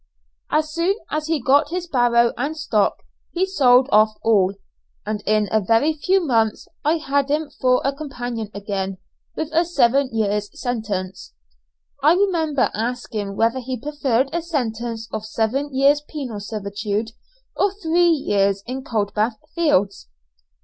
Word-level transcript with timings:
As 0.49 0.73
soon 0.73 0.95
as 1.11 1.27
he 1.27 1.39
got 1.39 1.69
his 1.69 1.85
barrow 1.85 2.33
and 2.35 2.57
stock 2.57 3.03
he 3.33 3.45
sold 3.45 3.87
all 3.91 4.15
off, 4.23 4.55
and 5.05 5.21
in 5.27 5.47
a 5.51 5.61
very 5.61 5.93
few 5.93 6.25
months 6.25 6.67
I 6.83 6.95
had 6.97 7.29
him 7.29 7.51
for 7.61 7.81
a 7.85 7.93
companion 7.93 8.49
again, 8.51 8.97
with 9.35 9.51
a 9.53 9.63
seven 9.63 10.09
years' 10.11 10.59
sentence. 10.59 11.35
I 12.01 12.13
remember 12.15 12.71
asking 12.73 13.35
whether 13.35 13.59
he 13.59 13.79
preferred 13.79 14.33
a 14.33 14.41
sentence 14.41 15.07
of 15.13 15.23
seven 15.23 15.71
years' 15.71 16.01
penal 16.01 16.39
servitude, 16.39 17.11
or 17.55 17.71
three 17.71 18.07
years 18.09 18.63
in 18.65 18.83
Coldbath 18.83 19.37
Fields? 19.53 20.07